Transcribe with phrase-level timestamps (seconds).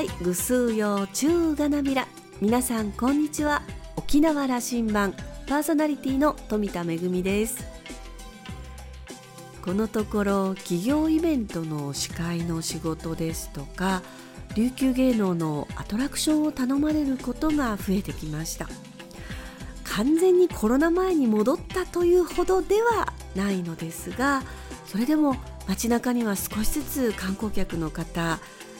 [0.00, 2.06] いぐすうようちゅうがなびら。
[2.40, 3.62] 皆さんこんにちは。
[3.96, 5.14] 沖縄羅針盤。
[5.46, 7.64] パーソナリティの富田恵です。
[9.62, 14.02] このところ企業イベントの司会の仕事ですとか
[14.54, 18.68] 琉球芸能のアトラクションを頼まれることが増えてきました。
[19.84, 24.42] 完全にコロナ前に戻ったというほどではないのですが
[24.86, 25.34] それでも
[25.66, 28.38] 街中には少しずつ観光客の方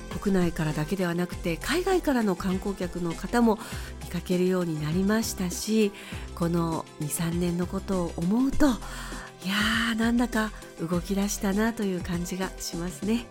[0.09, 3.59] 国内からだけではなくて海外からの観光客の方も
[4.05, 5.93] 見かけるようになりましたし
[6.35, 13.27] この23年のことを思うといやーなんだか動き出したなという感じがしますね。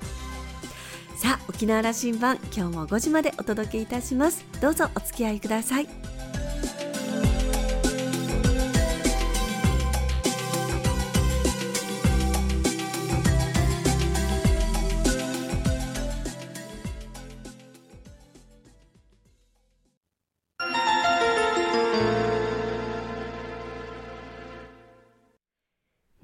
[1.17, 4.45] さあ沖縄羅針盤今日も5時までお届けいたします。
[4.61, 6.16] どうぞお付き合いください。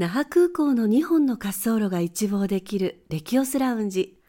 [0.03, 4.19] 那覇空港の2本の滑走路が一望できるレキオスラウンジ。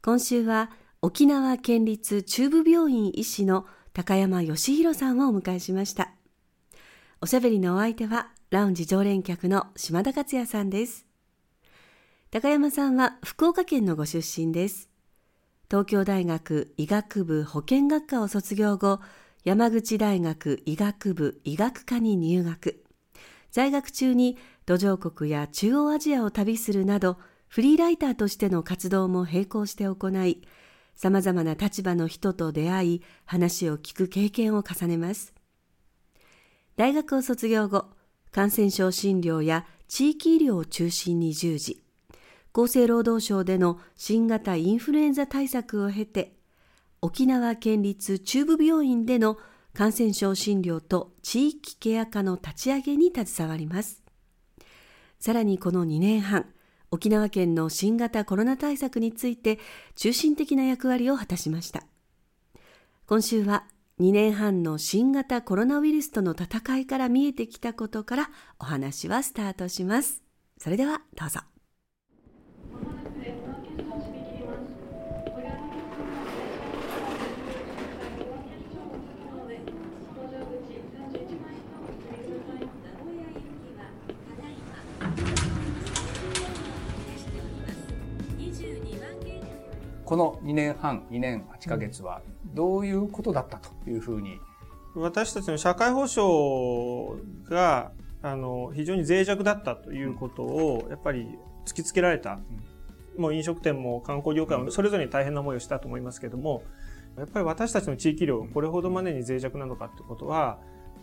[0.00, 0.70] 今週は
[1.02, 6.12] 沖縄県立中部病院医師の高山義弘さんをお迎えしました。
[7.20, 11.04] おしゃべりのお相手はラウンジ常連客の島田克也さんです。
[12.30, 14.88] 高山さんは福岡県のご出身です。
[15.68, 19.00] 東京大学医学部保健学科を卒業後
[19.42, 22.84] 山口大学医学部医学科に入学。
[23.50, 24.36] 在学中に
[24.66, 30.42] 途上国や中央アジアを旅するなどフリーライターとしての活動も並行して行い
[30.96, 35.34] さまざまな立場の人と出会い話を聞く経験を重ねます。
[36.76, 37.86] 大学を卒業後
[38.30, 41.82] 感染症診療や地域医療を中心に従事。
[42.52, 46.36] 厚生労働省での新型インフルエンザ対策を経て
[47.02, 49.36] 沖縄県立中部病院での
[49.72, 54.03] 感染症診療と地域ケア科の立ち上げに携わります。
[55.24, 56.52] さらにこの2年半、
[56.90, 59.58] 沖縄県の新型コロナ対策について
[59.94, 61.84] 中心的な役割を果たしました。
[63.06, 63.64] 今週は
[64.00, 70.22] 2年半の新型コロナウイルスとの戦いから見えてきたことからお話はスタートします。
[70.58, 71.40] それではどうぞ。
[90.04, 92.22] この2年半、2年8ヶ月は
[92.54, 94.38] どういうことだったというふうに、
[94.94, 97.92] 私たちの社会保障が
[98.22, 101.28] あの非常に脆弱だったということをやっぱり
[101.66, 102.38] 突きつけられた、
[103.16, 106.62] うん、もう飲食店も観光業界もそれぞれに大変な思いをしたと思いますけども
[107.18, 110.58] やっぱり私たちの地域医療これほどまでに脆弱なのかってことは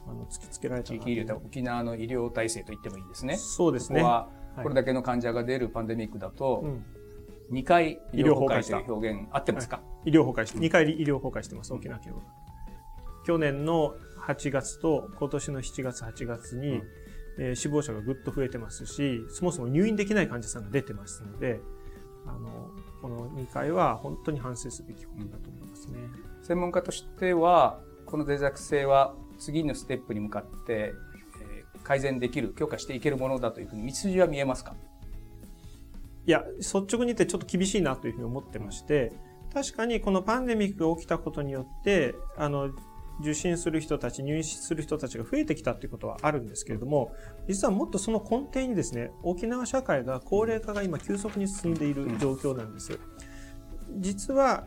[0.08, 3.38] あの突きつけられた地域医療沖縄の医療体制と言ってもいいですね。
[3.38, 4.02] そうですね。
[4.02, 4.30] ここは
[4.64, 6.86] これだけの患者が出るパンデミックだと、うん
[7.52, 12.22] 2回医療崩壊という表現合ってますか、はい、医療崩壊して、2回医療崩壊してます、沖縄県は。
[13.26, 13.96] 去年の
[14.28, 16.84] 8月と今年の7月、8月に、うん、
[17.40, 21.60] えー、死亡者がぐっと増えてますし、そもそも入院できない患者さんが出てますので、
[22.26, 22.70] あの、
[23.02, 26.00] この2回は本当に反省すべきことだと思いますね。
[26.40, 30.94] うん、専門家としては、この脆弱性は次のステップに向かって、
[31.44, 34.76] えー、改善できる、強化していけるものだというふうに道筋は見えますか？
[36.26, 39.12] いや、率直に言ってちょっと厳しいなというふうに思ってまして、
[39.54, 42.72] 確かにこのパンデミックが起きたことによって、あの、
[43.22, 47.12] 受診する人たち、入院する人たちが増えてきたということはあるんですけれども、
[47.48, 53.00] 実はもっとその根底にですね、沖縄社会が高齢化が今急速に進んでいる状況なんです。
[54.00, 54.66] 実は、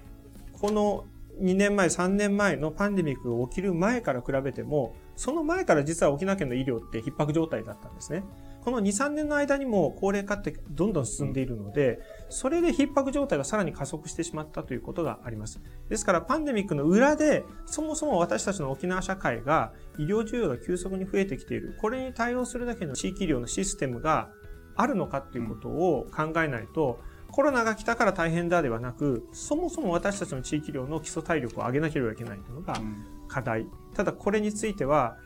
[0.52, 1.06] この
[1.40, 8.22] 2年前、3年前のパンデミックが起きる前から比べても、その前から実は沖縄県の医療って逼迫状態だったんですね。
[8.64, 12.00] この2、3年の間にも高齢化ってどんどん進んでいるので、
[12.30, 15.60] それで逼迫状態がさらに加速してしまったということがあります。
[15.90, 21.76] ですからパンデミックの裏で、そもそも私たちの沖縄社会が医療需要が急速に増えてきている。
[21.80, 24.30] これに対応するだけの地域医療のシステムが
[24.76, 27.00] あるのかっていうことを考えないと、
[27.30, 32.80] コロナが来たから大変だではなく、そもそも私たちの地域医療の基礎体力を上げなければいけないというのが
[33.28, 33.66] 課題。
[33.92, 35.16] ただこれについては、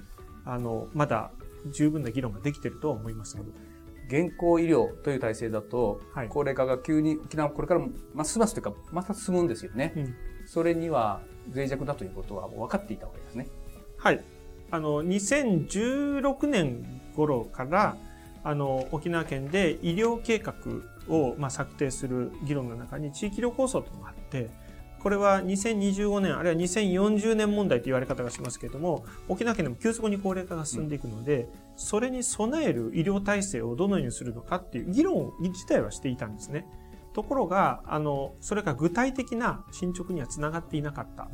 [0.44, 1.32] あの、まだ
[1.72, 3.36] 十分な議論ができていると思います。
[4.08, 10.14] 現行医療という体制だと、はい、高齢化が急に沖縄これからますますというかまた進むんですよね、うん、
[10.46, 11.20] それには
[11.54, 13.48] 脆弱だということはもう分かっていたわけですね。
[13.98, 14.24] はい。
[14.70, 17.96] あの2016年頃から
[18.44, 20.54] あの沖縄県で医療計画
[21.08, 24.50] を、まあ、策定する議論の中に地域医療構想というのがあって
[25.02, 36.66] これは2025年あるいは2040年問題と言われ方がしますけれども沖縄県でも急速に高齢化が進んでいくので、それに備える医療体制をどのようにするのかっていう議論自体はしていたんですね。
[37.14, 41.28] ところがあのそれが具体的な進捗にはつながっていなかった。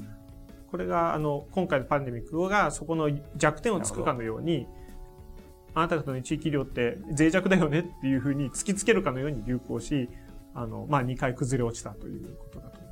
[0.70, 4.67] これがあの今回のパンデミックがそこの弱点をつくかのように
[5.72, 10.08] あなた方の地域医療って脆弱だよねっていうふうに突きつけるかのように流行し
[10.55, 12.83] あの、まあ、2回崩れ落ちたということだと。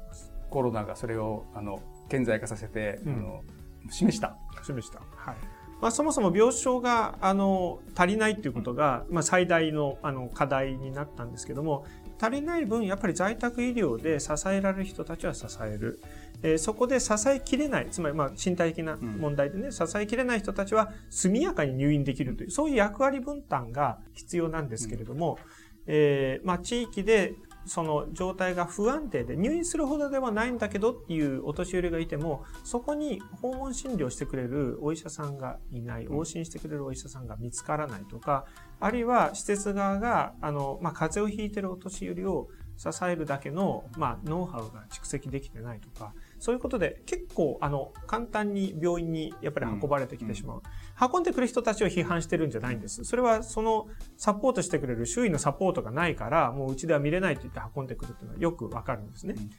[0.53, 3.45] コロナがそれを、あの、顕在化させて、うん、あの
[3.91, 4.37] 示した。
[4.63, 5.01] 示した。
[5.17, 5.37] はい。
[5.81, 11.87] まあ、そもそも病床が、あの、足りないということが、まあ、最大の、あの、課題になったんですけども、
[12.21, 16.01] 足りない分、やっぱり在宅医療で支えられる人たちは支える。
[16.45, 25.51] えー、そこで支えきれない、つまりまあ身体的な問題でね、うん、支えきれない人たちは速やかに入院できるという、そういう役割分担が必要なんですけれども、うん、
[25.87, 27.35] えー、まあ地域で
[27.67, 38.47] その状態が不安定で入院するほどではないんだけどっていうお年寄りがいてもそこに訪問診療してくれるお医者さんがいない往診してくれるお医者さんが見つからないとか
[38.81, 50.57] あるいは施設側があの、まあ、風邪をひいてるお年寄りを支えるだけの、まあ、ノウハウが蓄積できてないとかそういうことで結構あの簡単に病院にやっぱり運ばれてきてしまう。
[50.57, 50.61] う
[51.05, 53.05] ん、運んでくる人たちを批判してるんじゃないんです。
[53.05, 53.87] それはその
[54.17, 59.35] サポートしてくれる周囲のサポートがないから、もううちでは見れないと言って運んでくるっていうのはよくわかるんですね。
[59.39, 59.51] うん、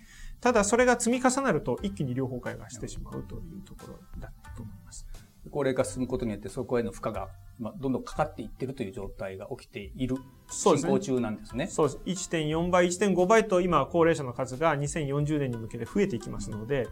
[0.42, 4.83] ただそれが積み重なると一気に両方崩壊がしてしまうというところだと思います。
[5.54, 7.30] 高齢化進むことによってそこへの負荷が
[7.60, 10.18] まあ、どんどんかかっていってるという状態が起きている
[10.50, 11.68] 進行中なんですね。
[11.68, 12.42] そうですね。
[12.46, 16.88] 1.4倍、1.5倍と今高齢者の数が2040年に向けて増えていきますので、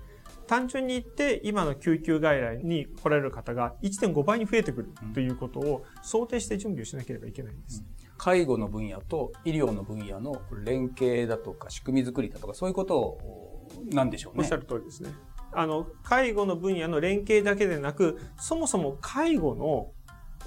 [0.47, 7.83] 単純に言って今の救急外来に来られる方が1.5倍に増えてくるということを想定して準備をしなければいけないんです。
[8.17, 13.51] 介護の分野と医療の分野の連携だとか仕組み作りだとかそういうことを
[13.91, 14.43] なんでしょうね。
[14.43, 15.09] おっしゃる通りですね。
[15.53, 19.91] あの、介護の分野の連携だけでなく、そもそも介護の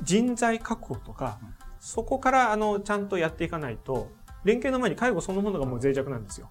[0.02, 1.38] 人材確保とか、
[1.78, 4.10] そこからあのちゃんとやっていかないと、
[4.44, 6.48] 連携の前に介護そのものがもう脆弱なんですよ。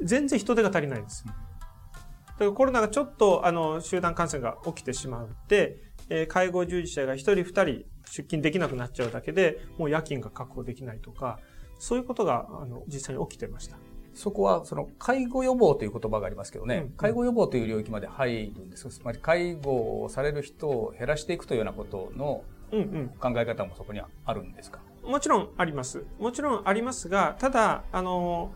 [0.00, 1.24] 全然人手が足りないんです。
[1.26, 7.84] だからコロナがちょっとあの集団感染が起きてしまって、えー、介護従事者が一人二人出
[8.22, 11.40] 勤できなくなっちゃうだけで、もう夜勤が確保できないとか、
[11.78, 13.76] そういうことがあの実際に起きてました。
[14.18, 22.42] そこは、その、介護予防という言葉がありますけどね、うん、介護予防という領域まで入るんですつまり、介護をされる人を減らしていくというようなことの
[23.20, 26.04] 考え方もそこにはあるんですか、うんうん、もちろんあります。
[26.18, 28.50] もちろんありますが、ただ、あの、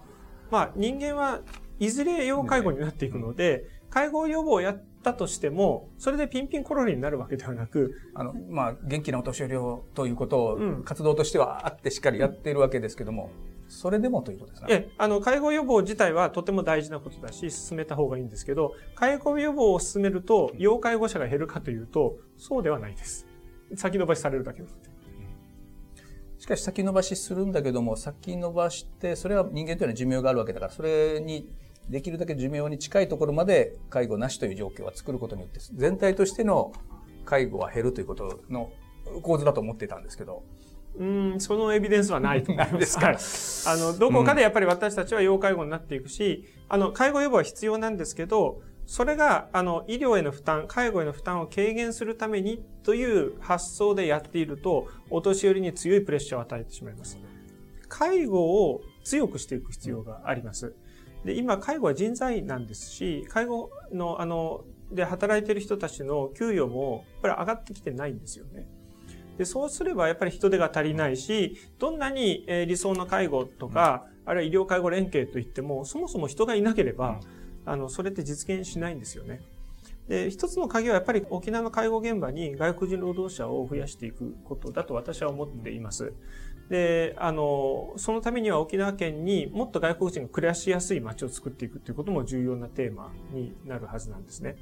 [0.50, 1.42] まあ、人間は
[1.78, 13.30] いずれ要介護になっていくので、介護予防をやったとしても、それでピンピンコロリになるわけではなく、あの、まあ、元気なお年寄りをということを、活動としてはあってしっかりやっているわけですけども、
[13.72, 23.26] それでもということですかえ、あの、介護予防自体はとても大事なことだし、進めた方がいいんですけど、介護予防を進めると、要介護者が減るかというと、そうではないです。
[23.74, 24.76] 先延ばしされるだけです。
[26.38, 31.48] しかし先延ばしするんだけども、先延ばして、それは人間というのは寿命があるわけだから、それに
[31.88, 36.72] できるだけ寿命に近いところまで介護なしという状況は作ることによって、全体としての
[37.24, 38.70] 介護は減るということの
[39.22, 40.42] 構図だと思っていたんですけど、
[40.98, 42.98] うん、そのエビデンスはないと思います。
[42.98, 43.78] はい。
[43.78, 57.18] あの、どこかでやっぱり私たちは要介護になっていくし、あの、介護予防は必要なんですけど、それが、あの、医療への負担、介護への負担を軽減するためにという発想でやっていると、お年寄りに強いプレッシャーを与えてしまいます。
[57.88, 60.74] 介護を強くしていく必要があります。
[61.24, 68.66] で、今、介護は人材なんですし、介護の、あの、で働いている人たちの給与も、やっぱり上がってきてないんですよね。
[69.38, 77.20] で、そうすればやっぱり人手が足りないし、どんなに理想の介護とか、あるいは医療介護連携といっても、そもそも人がいなければ、
[77.64, 79.40] あの、それって実現しないんですよね。
[80.08, 86.12] で、一つの鍵はやっぱり沖縄の介護現場に外国人労働者を増やしていくことだと私は思っています。
[86.68, 94.56] で、あの、そのためには沖縄県にもっと外国人が暮らしやすい街を作っていくということも重要なテーマになるはずなんですね。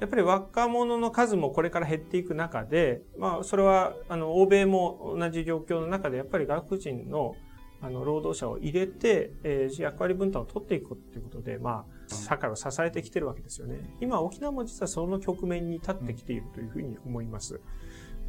[0.00, 7.34] やっぱり若者の数もこれから減っていく中で、まあ、それは、あの、欧米も同じ状況の中で、やっぱり外国人の、
[7.80, 13.80] あの、労働者を入れて、えー、役割分担を取っていくということで、まあ、社会を支えてきてるわけですよね。
[14.00, 17.60] 今、沖縄も実はその局面に立ってきているというふうに思います。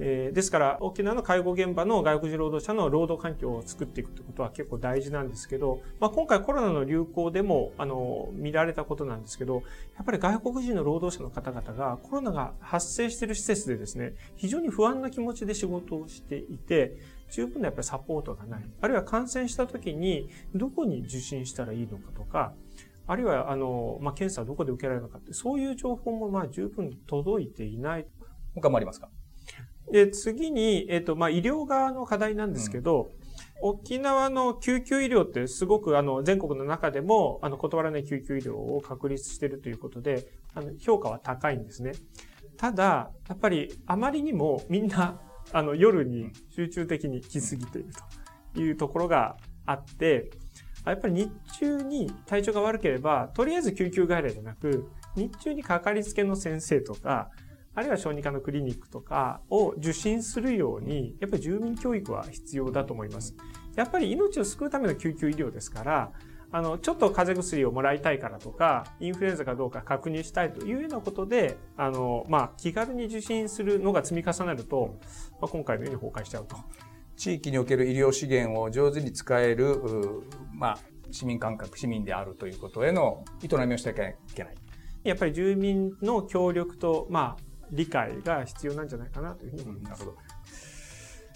[0.01, 9.55] えー、ですから、沖縄の介護現場の外国人労働者の労働環境を作っていくということは結構大事なんですけど、まあ、今回コロナの流行でも、あの、見られたことなんですけど、
[9.97, 16.95] やっぱり外国人の労働者の方々がコロナが発生している施設でですね、非常に不安な気持ちで仕事をしていて、
[17.29, 18.63] 十分なやっぱりサポートがない。
[18.79, 22.53] あるいは感染した時にどこに受診したらいいのかとか、
[23.05, 28.07] あるいは、あの、まあ、検査はどこで受けられるのかって、そういう情報も、まあ、十分届いていない。
[28.55, 29.09] 他もありますか？
[29.91, 33.11] で、次に、えっ、と、まあ、医療側の課題なんですけど、
[33.61, 41.91] 沖縄の救急医療ってすごくあの全国の中でもあの断らない救急医療を確立しているということであの評価は高いんですね。
[42.57, 45.19] ただ、やっぱりあまりにもみんな
[45.51, 47.89] あの夜に集中的に来すぎている
[48.53, 50.29] というところがあって、
[50.85, 57.29] やっぱり日中に体調が悪ければ、とりあえず救急外来じゃなく、日中にかかりつけの先生とか、
[57.79, 63.37] あるいは小児科のクリニックとかを受診するように、やっぱり住民教育は必要だと思います。
[63.77, 66.11] やっぱり命を救うための救急医療ですから、
[66.51, 74.99] あの、ちょっと風邪薬をもらいたいからとか、インフルエンザかどうか確認したいというようなことで、あの、まあ、気軽に受診するのが積み重なると、
[75.39, 76.57] まあ、今回のように崩壊しちゃうと。
[77.15, 79.81] 地域における医療資源を上手に使える、
[80.53, 80.79] まあ、
[81.11, 84.55] 市民感覚、市民であるということへの営みをしていけない。
[85.05, 90.03] やっぱり住民の協力と、まあ、理解が必要なんじゃないかなというふうに思います。
[90.05, 90.13] うん、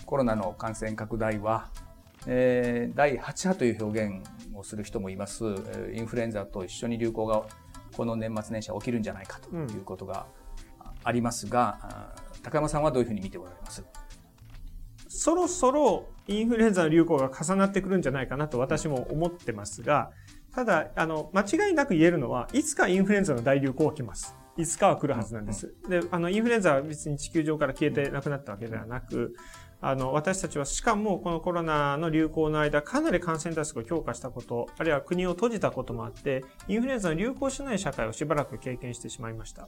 [0.06, 1.70] コロナの感染拡大は、
[2.28, 5.44] えー、第8波という表現をする人もいます。
[5.94, 7.44] インフルエンザと一緒に流行が
[7.96, 10.25] この年末年始は起きるんじゃないかということが
[11.04, 13.84] ありますが、うん、高山さんはどういうふうに見ておられます？
[15.08, 20.12] そろそろインフルエンザの流行が重なってくるんじゃないかなと私も思ってますが、
[20.56, 24.36] ただ、あの、間違いなく言えるのは、いつかインフルエンザの大流行が来ます。
[24.57, 25.74] いつかは来るはずなんです。
[25.89, 29.36] で、あの、インフルエンザは別に地球上から消えてなくなったわけではなく、
[29.81, 39.67] あの、私たちはしかもこのコロナの流行の間、かなり感染対策を強化したこと、あるいは国を閉じたこともあって、インフルエンザの流行しない社会をしばらく経験してしまいました。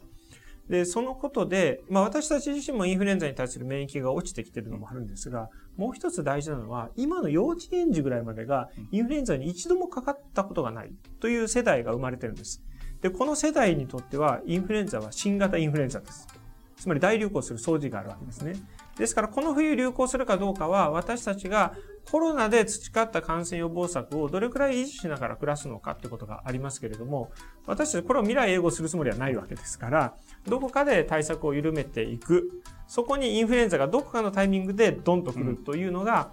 [0.69, 12.63] で、そのことで、まあ私たち自身もインフルエンザに対する免疫が落ちてきてるのもあるんですが、もう一つ大事なのは、今の幼稚園児ぐらいまでがインフルエンザに一度もかかったことがないという世代が生まれてるんです。
[13.05, 16.27] で、この世代にとっては、インフルエンザは新型インフルエンザです。
[16.75, 18.55] つまり大流行する掃除があるわけですね。
[18.97, 21.75] ですから、この冬流行するかどうかは、私たちが
[22.09, 27.29] コロナで培った感染予防策をどれくらい維持しながら暮らすのかってことがありますけれども、
[27.67, 30.15] 私たちこれを未来永劫するつもりはないわけですから、
[30.47, 32.63] どこかで対策を緩めていく。
[32.87, 36.31] そこにインフルエンザがどこかのタイミングでドンと来るというのが、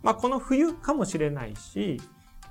[0.00, 2.00] うん、まあこの冬かもしれないし、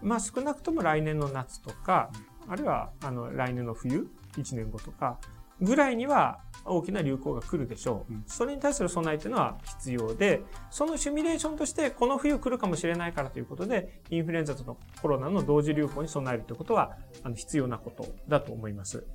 [0.01, 2.09] まあ少なくとも来年の夏とか、
[2.47, 5.19] あるいはあの来年の冬、1年後とか、
[5.61, 8.13] ぐらいには大きな流行が来るでしょう。
[8.25, 19.05] それに対する備えというのは必要で、そのシミュレーションとしてこの冬来るかもしれないからということで、インフルエンザとコロナの同時流行に備えるということは、あの必要なことだと思います。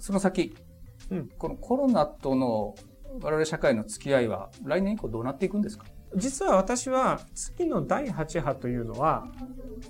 [0.00, 0.56] その先、
[1.10, 2.74] うん、このコロナとの
[3.22, 5.84] 我々社会の付き合いは来年以降どうなっていくんですか？
[6.16, 9.26] 実は私は次の第8波というのは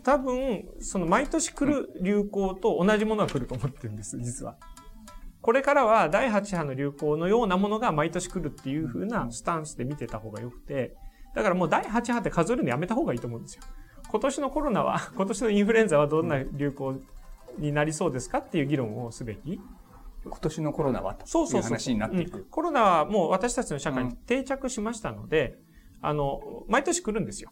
[0.03, 4.57] 多分その毎年来る流行と同じものが来ると思ってるんです実は。
[5.41, 10.97] これからは第8波の流行のようなものが毎年来るっていう風なスタンスで見てた方がよくて、
[11.35, 13.63] だからもう第8波って数えるのやめた方がいいと思うんですよ。
[14.09, 17.01] 今年のコロナは、 今年のインフルエンザはどんな流行
[17.59, 19.61] になりそうですかっていう議論をすべき。
[20.25, 22.47] 今年のコロナはという話になっていく。
[22.51, 25.64] コロナはもう私たちの社会に定着しましたので、うん、
[26.07, 27.51] あの、毎年来るんですよ。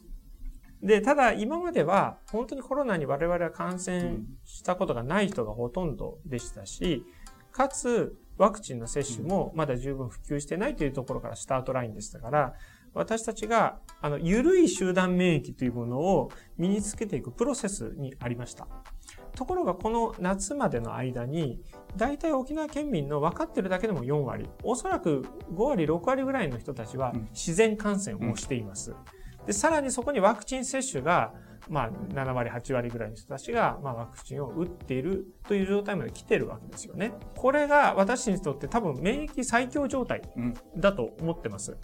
[0.83, 7.05] で、ただ今までは本当にコロナに我々は感染したことがない人がほとんどでしたし、
[7.53, 12.55] かつ、ワクチンの接種もまだ十分普及してないというところからスタートラインでしたから、
[12.95, 18.67] 私たちが、あの、緩い集団免疫というものを身につけていくプロセスにありました。
[19.35, 21.61] ところが、この夏までの間に、
[21.97, 28.95] 大体沖縄県民の分かってるだけでも4割、おそらく5割、6割ぐらいの人たちは自然感染をしています。
[29.47, 31.33] で、さらにそこにワクチン接種が
[31.69, 37.13] まあ、7割、8割ぐらいの人たちが、まあ、ワクチンを打っているという状態まで来てるわけですよね。
[37.37, 40.23] これが私にとって多分免疫最強状態
[40.77, 41.77] だと思ってます。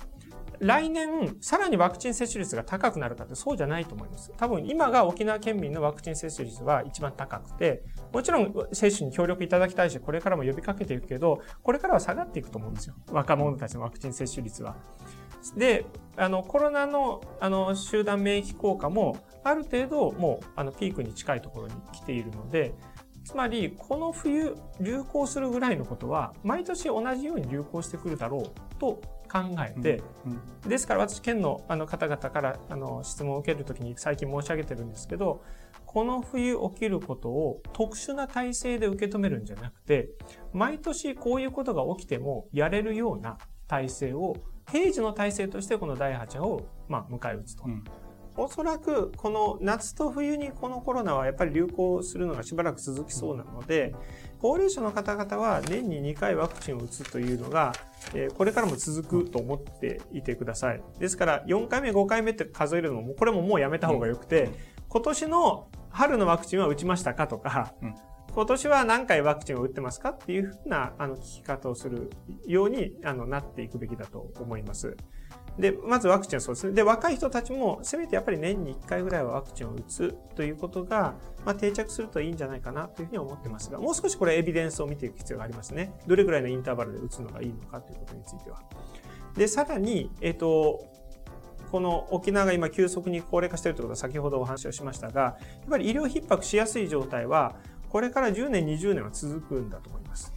[0.61, 4.33] 来年、さらにワクチン接種率が高くなるかってそうじゃないと思います。
[4.37, 12.95] 多分今が沖縄県民のワクチン接種率は一番高くて、もちろん接種に協力いただきたいし、これからも呼びかけていくけど、これからは下がっていくと思うんですよ。
[13.11, 14.77] 若者たちのワクチン接種率は。
[15.57, 15.87] で、
[16.17, 22.75] あの、コロナの、あの、集団免疫効果も、ある程度、もう、あの、ピークに近いところに来ているので、
[23.25, 30.03] つまり、この冬、流行するぐらいのことは、毎年同じように流行してくるだろうと考えて、
[30.67, 35.43] ですから私、県のあの方々からあの質問を受けるときに最近申し上げてるんですけど、
[35.87, 40.11] この冬起きることを特殊な体制で受け止めるんじゃなくて、
[40.53, 44.37] 毎年こういうことが起きてもやれるような体制を
[44.71, 47.65] 平時の体制としてこの第8波を、まあ、迎え撃つと。
[47.67, 47.85] うん、
[48.37, 53.95] おそらくこの夏と冬にこのコロナはやっぱり流行するのがしばらく続きそうなので、
[54.41, 57.73] 高齢者の方々は年に2回ワクチンを打つというのが、
[58.15, 60.83] えこれからも続くと思っていてください。
[60.99, 64.51] ですから4回目、5回目って数えるのも、これももうやめた方がよくて、
[64.89, 67.75] 今年の春のワクチンは打ちましたかとか、
[68.31, 72.11] 今年は何回ワクチンを打ってますかっていうふうなあの聞き方をする
[72.47, 74.97] ようにあのなっていくべきだと思います。
[75.59, 76.73] で、まずワクチンはそうですね。
[76.73, 85.93] で、若い人たちも、せめてやっぱり年に1回ぐらいはワクチンを打つということが、まあ、定着するといいんじゃないかなというふうに思ってますが、もう少しこれエビデンスを見ていく必要がありますね。
[86.07, 88.63] どれぐらいのインターバルで打つのがいいのかということについては。
[89.37, 90.85] で、さらに、えっ、ー、と、
[91.73, 95.37] この沖縄が今急速に高齢化しているということは先ほどお話をしましたが、や
[95.67, 97.57] っぱり医療逼迫しやすい状態は、
[97.89, 100.33] これから10年、20年は続くんだと思います。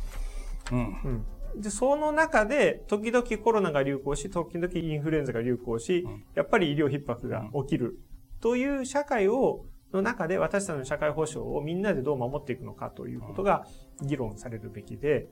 [0.72, 0.80] うん。
[0.80, 1.26] うん
[1.56, 6.06] で、その中で、時々コロナが流行し、時々インフルエンザが流行し、
[6.36, 8.00] やっぱり医療逼迫が起きる。
[8.40, 13.66] という社会を、の中で私たちの社会保障をみんなでどう守っていくのかということが
[14.02, 15.28] 議論されるべきで、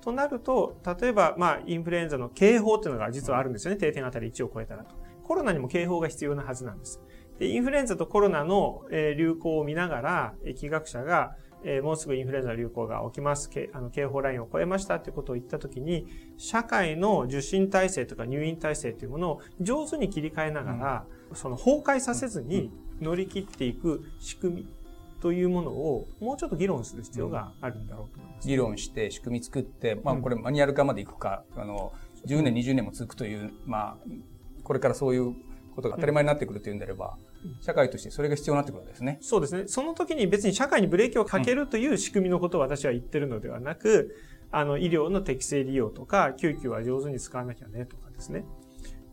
[0.00, 3.78] となると、例えば、まあ、インフルエンザの警報っていうのが実はあるんですよね。
[3.78, 4.96] 定点あたり1を超えたらと。
[5.22, 7.00] コロナにも警報が必要なはずなんです。
[7.38, 13.50] で、インフルエンザとコロナの流行を見ながら、疫学者が、えー、もうすぐインフルエンザの流行が起きます。
[13.72, 24.68] あの警報ラインを超えましたってことを言ったときに、社会の受診体制とか入院体制というものを上手に切り替えながら、うん、その崩壊させずに乗り切っていく仕組み
[25.20, 28.48] というものをもうちょっと議論する必要があるんだろうと思います。
[28.48, 31.92] 議論して仕組み作って、まあこれマニュアル化までいくか、あの、
[32.26, 33.96] 10年、20年も続くという、まあ、
[34.62, 35.34] これからそういう
[35.74, 37.16] ことが当たり前になってくるというんであれば、
[37.60, 39.18] 社会としてそれが必要になってくるわけですね。
[39.20, 39.64] そうですね。
[39.66, 44.16] その時に別に社会にブレーキをかけるという仕組みのことを私は言ってるのではなく、
[44.50, 48.44] あの、医療の適正利用とか、救急は上手に使わなきゃねとかですね。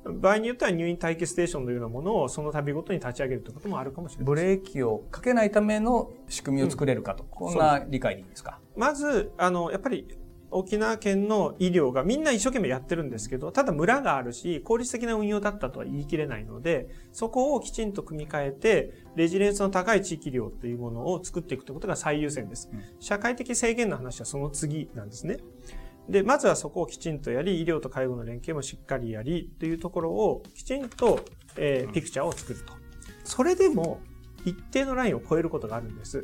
[0.03, 4.25] 場合によっては入院待機ステーションのようなものをその度ごとに立ち上げるということもあるかもしれない。
[4.25, 7.23] ブレーキをかけないための仕組みを作れるかと。
[7.23, 8.59] うん、こんな理解でいいですか？
[8.75, 10.07] まず、あの、やっぱり
[10.49, 22.69] 沖縄県の医療がみんな一生懸命やってるんですけど、ただ村があるし、効率的な運用だったとは言い切れないので、そこをきちんと組み替えて、レジリエンスの高い地域医療というものを作っていくということが最優先です。
[22.99, 25.37] 社会的制限の話はその次なんですね。
[26.09, 31.25] で、まずはそこをきちんとやり、医療と介護の連携もしっかりやり、というところをきちんと、
[31.57, 32.73] えー、ピクチャーを作ると。
[33.23, 33.99] それでも、
[34.45, 36.23] 一定のラインを超えることがあるんです。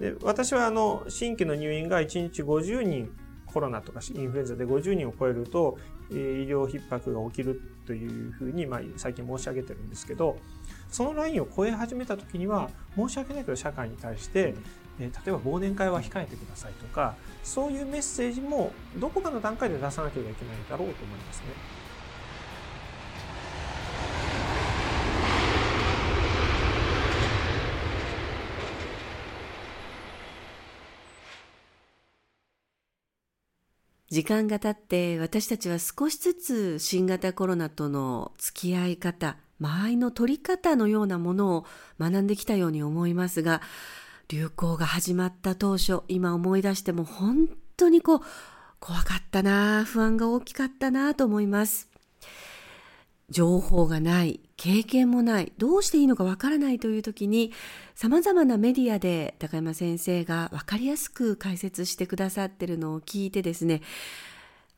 [0.00, 3.10] で私はあの、新規の入院が1日50人
[3.52, 5.78] コロナとかインフルエンザで50人を超えると、
[6.10, 10.38] 医療逼迫が起きるというふうに、まあ、最近申し上げてるんですけど、
[10.90, 14.54] そのラインを超え始めた時には、申し訳ないけど社会に対して、
[15.00, 21.77] え例えば忘年会は控えてくださいとか、そういうメッセージもどこかの段階で出さなければいけないだろうと思いますね。
[34.10, 41.66] 時間が経って私たちは少しずつ新型コロナとの付き合い方、間合いの取り方のようなものを
[42.00, 43.60] 学んできたように思いますが、
[44.28, 48.20] 流行が始まった当初、今思い出しても本当にこう、
[48.80, 51.90] 怖かったな不安が大きかったなと思います。
[53.30, 57.52] 情報がない、経験もない、どうしていいのかわからないという時に、
[57.94, 63.82] 様々なメディアで高山先生がわかりやすく解説してくださってるのを聞いてですね、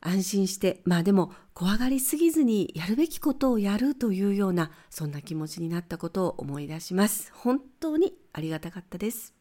[0.01, 7.31] 安心して、まあでも怖がりすぎずにやるべきことをやるというような、そんな気持ちになったことを思い出します。
[7.33, 9.33] 本当にありがたかったです。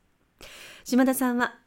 [0.85, 1.59] 島田さんは、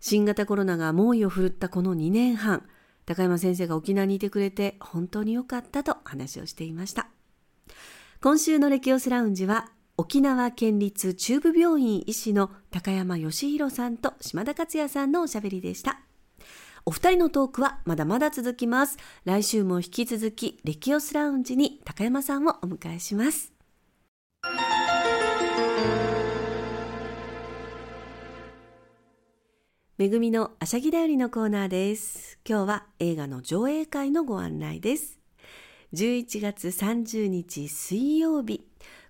[0.00, 2.68] 新型コロナが猛威を振るったこの2年半、
[3.08, 7.08] 高山先生が沖縄にいてくれて本当に良かったと話をしていました。
[8.20, 16.00] 今週のレキオスラウンジは沖縄県立中部病院医師の高山義弘さんと島田克也さんのおしゃべりでした。
[16.84, 18.98] お二人のトークはまだまだ続きます。
[19.24, 23.54] 来週も引き続きレキオスラウンジに高山さんをお迎えします。
[29.98, 32.38] めぐみのあしゃぎだよりのコーナーです。
[32.48, 35.18] 今日は映画の上映会のご案内です。
[35.92, 38.64] 11月30日水曜日、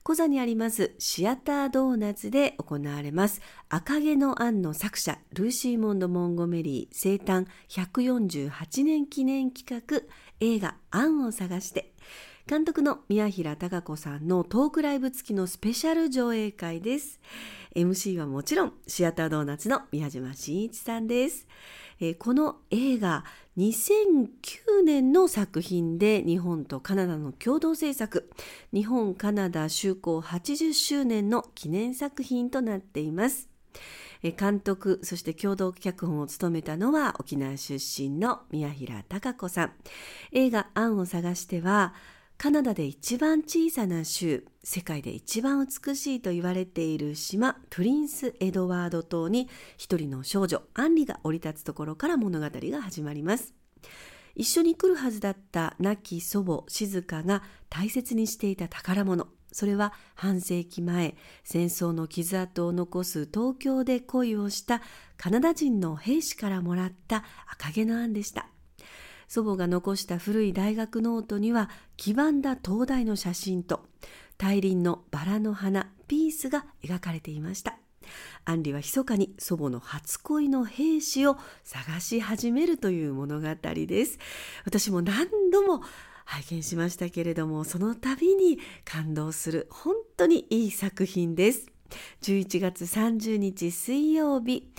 [0.08, 10.00] 小座にありますシアタードーナツで行われます赤毛のアンの作者ルーシーモンド・モンゴメリー生誕148年記念企画
[10.40, 11.92] 映画アンを探して
[12.48, 17.20] 監督の宮平貴子さんのトークライブ付きのスペシャル上映会です。
[17.76, 21.46] MC はもちろんシアタードーナツの宮島真一さんです。
[22.00, 23.24] えー、この映画
[23.58, 28.30] 2009年の作品で日本とカナダの共同制作
[28.72, 33.50] 日本カナダ就航80周年の記念作品となっています。
[34.22, 39.72] 監督そして共同脚本を務めたのは沖縄出身の宮平貴子さん
[40.32, 41.92] 映画「アンを探しては」
[42.38, 53.54] カナダで一番小さな州、世界で一番美しいと言われている島、プリンス・エドワード島に一人の少女、アンリが降り立つところから物語が始まります。
[54.36, 59.26] 一緒に来るはずだった亡き祖母、静香が大切にしていた宝物。
[59.50, 64.80] それは半世紀前、戦争の傷跡を残す東京で恋をした
[65.16, 68.46] カナダ人の兵士からもらった赤毛のアンでした。
[69.28, 73.84] 祖母が残した古い大学ノートには黄ばんだ灯台の写真と
[74.38, 77.78] 大輪のバラの花ピースが描かれていました。
[78.44, 84.18] アンリは密かに祖母の初恋の兵士を探し始めるという物語です。
[84.64, 85.82] 私も何度も
[86.24, 91.66] 拝見しましたけれどもその度に感動する本当にいい作品です。
[92.22, 94.70] 11月30日水曜日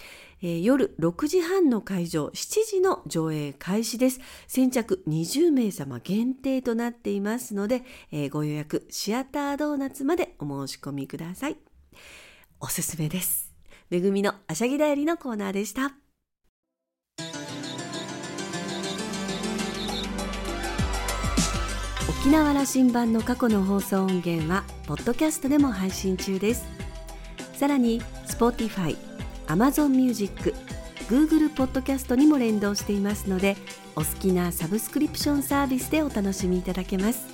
[0.41, 4.19] えー、夜6時半の会場、7時の上映開始です。
[4.47, 11.57] 先着20名様限定となっていますので、えー、ご予約、シアタードーナツまでお申し込みください。
[12.59, 13.53] おすすめです。
[13.89, 15.93] めぐみのあしゃぎだよりのコーナーでした。
[22.21, 26.65] 沖縄羅針盤の過去の放送音源は、ポッドキャストでも配信中です。
[27.53, 28.97] さらに、Spotify、
[29.49, 30.53] Amazon Music、
[31.09, 33.57] Google Podcast にも連動していますので、
[33.95, 37.25] お好きなサブスクリプションサービスでお楽しみいただけます。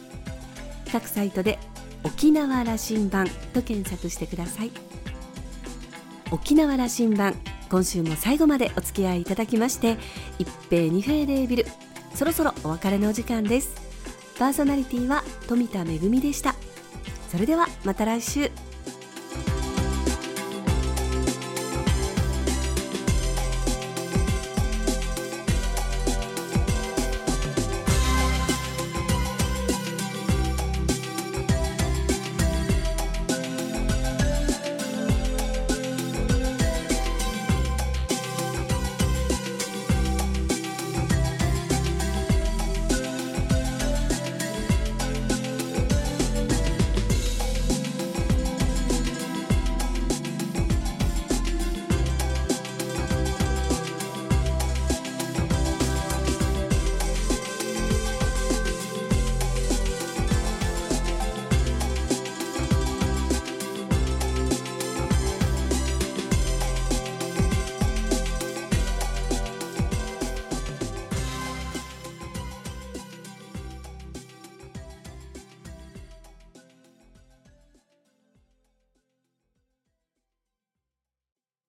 [0.91, 1.59] 各サイトで
[2.03, 4.71] 沖縄羅針盤と検索してください。
[6.31, 7.35] 沖縄羅針盤、
[7.69, 9.97] 今週も最後までお付き合いいただきまして、
[10.39, 11.65] 一平二平デービル、
[12.13, 13.75] そろそろお別れのお時間です。
[14.39, 16.55] パーソナリティは富田恵でした。
[17.29, 18.51] それではまた来週。